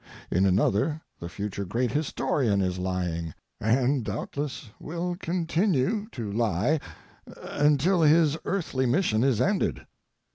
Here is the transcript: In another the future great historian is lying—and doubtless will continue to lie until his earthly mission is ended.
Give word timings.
In 0.31 0.47
another 0.47 0.99
the 1.19 1.29
future 1.29 1.63
great 1.63 1.91
historian 1.91 2.59
is 2.59 2.79
lying—and 2.79 4.03
doubtless 4.03 4.71
will 4.79 5.15
continue 5.15 6.07
to 6.13 6.31
lie 6.31 6.79
until 7.43 8.01
his 8.01 8.35
earthly 8.43 8.87
mission 8.87 9.23
is 9.23 9.39
ended. 9.39 9.85